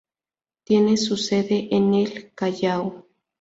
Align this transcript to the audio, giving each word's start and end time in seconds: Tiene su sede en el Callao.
Tiene 0.63 0.97
su 0.97 1.15
sede 1.15 1.67
en 1.75 1.93
el 1.93 2.31
Callao. 2.33 3.05